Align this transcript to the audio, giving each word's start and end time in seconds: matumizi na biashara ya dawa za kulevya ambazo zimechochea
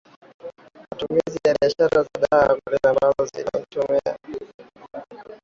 matumizi 0.91 1.37
na 1.45 1.53
biashara 1.53 1.97
ya 1.97 2.03
dawa 2.07 2.07
za 2.21 2.57
kulevya 2.63 2.89
ambazo 2.89 3.25
zimechochea 3.33 4.17